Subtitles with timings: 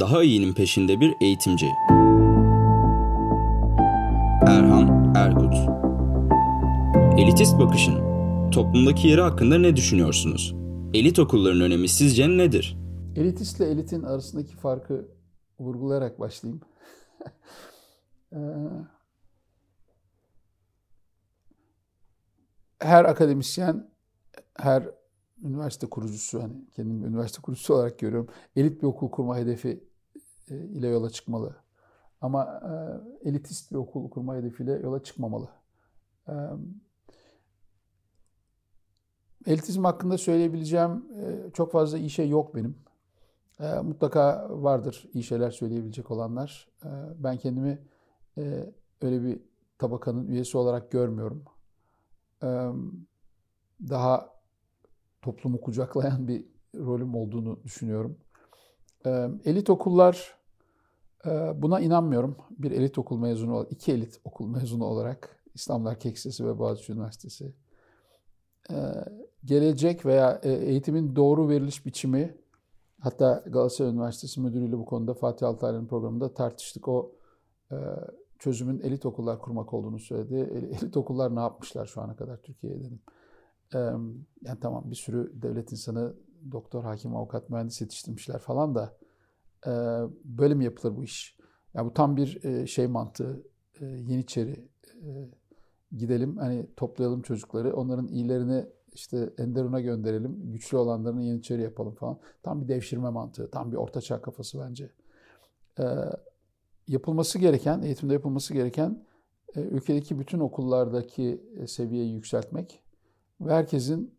[0.00, 1.66] daha iyinin peşinde bir eğitimci.
[4.46, 5.54] Erhan Erkut
[7.18, 7.94] Elitist bakışın
[8.50, 10.54] toplumdaki yeri hakkında ne düşünüyorsunuz?
[10.94, 12.78] Elit okulların önemi sizce nedir?
[13.16, 15.08] Elitistle elitin arasındaki farkı
[15.60, 16.60] vurgulayarak başlayayım.
[18.32, 18.38] Ee,
[22.78, 23.90] her akademisyen,
[24.56, 24.88] her
[25.42, 29.84] üniversite kurucusu, hani kendimi üniversite kurucusu olarak görüyorum, elit bir okul kurma hedefi
[30.50, 31.56] ile yola çıkmalı.
[32.20, 32.60] Ama
[33.24, 35.48] e, elitist bir okul kurma hedefiyle yola çıkmamalı.
[36.28, 36.34] E,
[39.46, 41.04] elitizm hakkında söyleyebileceğim
[41.52, 42.78] çok fazla iyi şey yok benim.
[43.82, 46.68] Mutlaka vardır iyi şeyler söyleyebilecek olanlar.
[47.18, 47.78] Ben kendimi
[49.02, 49.40] öyle bir
[49.78, 51.44] tabakanın üyesi olarak görmüyorum.
[53.88, 54.40] Daha
[55.22, 56.44] toplumu kucaklayan bir
[56.74, 58.18] rolüm olduğunu düşünüyorum.
[59.44, 60.39] Elit okullar
[61.54, 62.36] buna inanmıyorum.
[62.50, 66.92] Bir elit okul mezunu olarak, iki elit okul mezunu olarak İstanbul Erkek Lisesi ve Boğaziçi
[66.92, 67.52] Üniversitesi
[69.44, 72.36] gelecek veya eğitimin doğru veriliş biçimi
[73.00, 76.88] hatta Galatasaray Üniversitesi müdürüyle bu konuda Fatih Altaylı'nın programında tartıştık.
[76.88, 77.12] O
[78.38, 80.34] çözümün elit okullar kurmak olduğunu söyledi.
[80.82, 83.00] Elit okullar ne yapmışlar şu ana kadar Türkiye'ye dedim.
[84.42, 86.14] Yani tamam bir sürü devlet insanı
[86.52, 88.96] doktor, hakim, avukat, mühendis yetiştirmişler falan da
[90.24, 91.36] böyle mi yapılır bu iş?
[91.74, 93.42] Yani bu tam bir şey mantığı.
[93.80, 94.68] Yeniçeri
[95.96, 97.76] gidelim hani toplayalım çocukları.
[97.76, 100.52] Onların iyilerini işte Enderun'a gönderelim.
[100.52, 102.18] Güçlü olanlarını Yeniçeri yapalım falan.
[102.42, 103.50] Tam bir devşirme mantığı.
[103.50, 104.90] Tam bir ortaçağ kafası bence.
[106.88, 109.04] Yapılması gereken, eğitimde yapılması gereken
[109.56, 112.82] ülkedeki bütün okullardaki seviyeyi yükseltmek
[113.40, 114.14] ve herkesin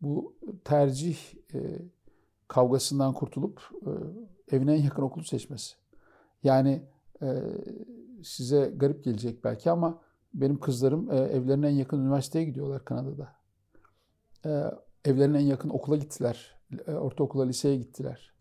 [0.00, 1.18] bu tercih
[2.54, 3.90] kavgasından kurtulup e,
[4.56, 5.74] evine en yakın okulu seçmesi.
[6.42, 6.82] Yani
[7.22, 7.42] e,
[8.22, 10.00] size garip gelecek belki ama
[10.34, 13.34] benim kızlarım e, evlerine en yakın üniversiteye gidiyorlar Kanada'da.
[15.04, 16.56] Evlerine en yakın okula gittiler.
[16.86, 18.34] E, ortaokula, liseye gittiler.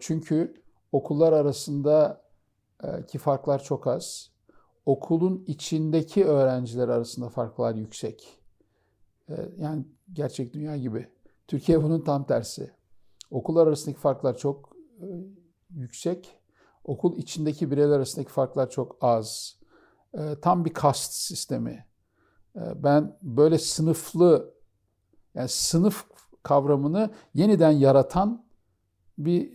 [0.00, 2.22] Çünkü okullar arasında
[3.08, 4.30] ki farklar çok az.
[4.86, 8.38] Okulun içindeki öğrenciler arasında farklar yüksek.
[9.58, 11.08] Yani gerçek dünya gibi.
[11.48, 12.79] Türkiye bunun tam tersi.
[13.30, 15.06] Okullar arasındaki farklar çok e,
[15.74, 16.36] yüksek.
[16.84, 19.60] Okul içindeki bireyler arasındaki farklar çok az.
[20.14, 21.86] Ee, tam bir kast sistemi.
[22.56, 24.54] Ee, ben böyle sınıflı,
[25.34, 26.04] yani sınıf
[26.42, 28.44] kavramını yeniden yaratan
[29.18, 29.52] bir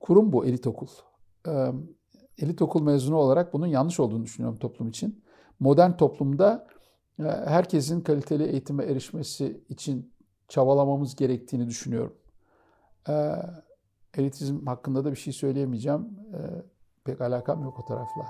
[0.00, 0.86] kurum bu elit okul.
[2.38, 5.24] Elit okul mezunu olarak bunun yanlış olduğunu düşünüyorum toplum için.
[5.60, 6.66] Modern toplumda
[7.18, 10.12] herkesin kaliteli eğitime erişmesi için
[10.48, 12.16] çabalamamız gerektiğini düşünüyorum.
[13.08, 13.32] Ee,
[14.16, 16.08] elitizm hakkında da bir şey söyleyemeyeceğim.
[16.34, 16.38] Ee,
[17.04, 18.26] pek alakam yok o tarafla.